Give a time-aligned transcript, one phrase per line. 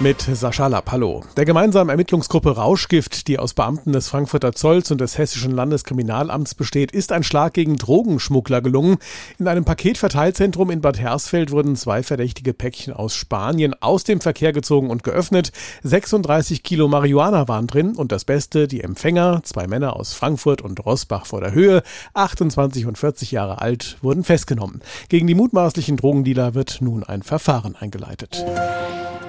[0.00, 0.92] mit Sascha Lapp.
[0.92, 1.24] Hallo.
[1.36, 6.92] Der gemeinsamen Ermittlungsgruppe Rauschgift, die aus Beamten des Frankfurter Zolls und des Hessischen Landeskriminalamts besteht,
[6.92, 8.98] ist ein Schlag gegen Drogenschmuggler gelungen.
[9.38, 14.52] In einem Paketverteilzentrum in Bad Hersfeld wurden zwei verdächtige Päckchen aus Spanien aus dem Verkehr
[14.52, 15.50] gezogen und geöffnet.
[15.82, 20.84] 36 Kilo Marihuana waren drin und das Beste, die Empfänger, zwei Männer aus Frankfurt und
[20.84, 21.82] Rossbach vor der Höhe,
[22.14, 24.80] 28 und 40 Jahre alt, wurden festgenommen.
[25.08, 28.44] Gegen die mutmaßlichen Drogendealer wird nun ein Verfahren eingeleitet.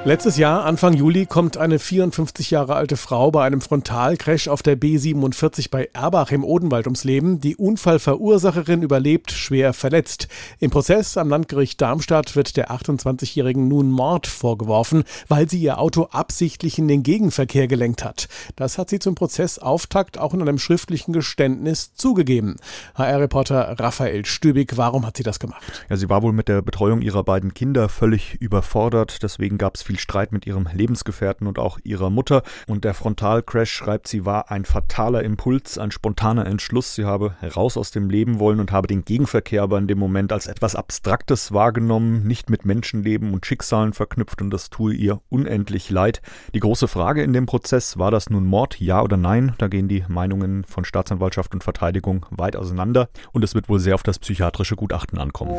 [0.05, 4.77] Letztes Jahr, Anfang Juli, kommt eine 54 Jahre alte Frau bei einem Frontalcrash auf der
[4.77, 7.39] B47 bei Erbach im Odenwald ums Leben.
[7.39, 10.27] Die Unfallverursacherin überlebt schwer verletzt.
[10.59, 16.09] Im Prozess am Landgericht Darmstadt wird der 28-Jährigen nun Mord vorgeworfen, weil sie ihr Auto
[16.11, 18.27] absichtlich in den Gegenverkehr gelenkt hat.
[18.55, 22.57] Das hat sie zum Prozessauftakt auch in einem schriftlichen Geständnis zugegeben.
[22.95, 25.85] HR-Reporter Raphael Stübig, warum hat sie das gemacht?
[25.89, 29.23] Ja, sie war wohl mit der Betreuung ihrer beiden Kinder völlig überfordert.
[29.23, 32.43] Deswegen gab es viel Streit mit ihrem Lebensgefährten und auch ihrer Mutter.
[32.67, 36.95] Und der Frontalcrash, schreibt sie, war ein fataler Impuls, ein spontaner Entschluss.
[36.95, 40.33] Sie habe heraus aus dem Leben wollen und habe den Gegenverkehr aber in dem Moment
[40.33, 45.89] als etwas Abstraktes wahrgenommen, nicht mit Menschenleben und Schicksalen verknüpft und das tue ihr unendlich
[45.89, 46.21] leid.
[46.53, 49.53] Die große Frage in dem Prozess, war das nun Mord, ja oder nein?
[49.59, 53.95] Da gehen die Meinungen von Staatsanwaltschaft und Verteidigung weit auseinander und es wird wohl sehr
[53.95, 55.55] auf das psychiatrische Gutachten ankommen.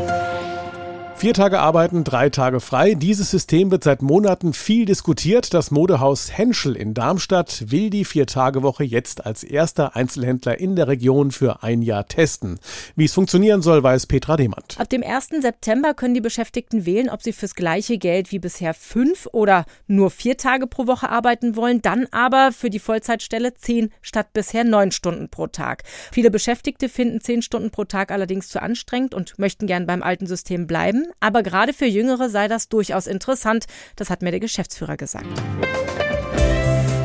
[1.21, 2.95] Vier Tage arbeiten, drei Tage frei.
[2.95, 5.53] Dieses System wird seit Monaten viel diskutiert.
[5.53, 11.31] Das Modehaus Henschel in Darmstadt will die Vier-Tage-Woche jetzt als erster Einzelhändler in der Region
[11.31, 12.59] für ein Jahr testen.
[12.97, 14.81] Wie es funktionieren soll, weiß Petra Demand.
[14.81, 15.43] Ab dem 1.
[15.43, 20.11] September können die Beschäftigten wählen, ob sie fürs gleiche Geld wie bisher fünf oder nur
[20.11, 24.91] vier Tage pro Woche arbeiten wollen, dann aber für die Vollzeitstelle zehn statt bisher neun
[24.91, 25.83] Stunden pro Tag.
[26.13, 30.27] Viele Beschäftigte finden zehn Stunden pro Tag allerdings zu anstrengend und möchten gern beim alten
[30.27, 33.67] System bleiben aber gerade für Jüngere sei das durchaus interessant.
[33.97, 35.27] Das hat mir der Geschäftsführer gesagt.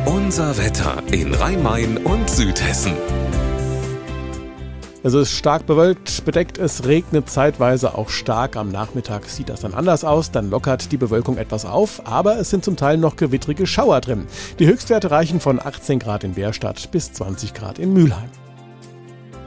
[0.05, 2.93] Unser Wetter in Rhein-Main und Südhessen.
[5.05, 8.55] Es ist stark bewölkt, bedeckt, es regnet zeitweise auch stark.
[8.55, 12.49] Am Nachmittag sieht das dann anders aus, dann lockert die Bewölkung etwas auf, aber es
[12.49, 14.25] sind zum Teil noch gewittrige Schauer drin.
[14.57, 18.31] Die Höchstwerte reichen von 18 Grad in Bärstadt bis 20 Grad in Mülheim.